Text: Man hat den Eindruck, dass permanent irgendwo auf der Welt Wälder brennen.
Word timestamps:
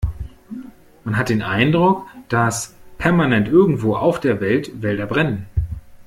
Man 1.03 1.15
hat 1.15 1.29
den 1.29 1.43
Eindruck, 1.43 2.07
dass 2.27 2.73
permanent 2.97 3.47
irgendwo 3.47 3.95
auf 3.95 4.19
der 4.19 4.41
Welt 4.41 4.81
Wälder 4.81 5.05
brennen. 5.05 5.45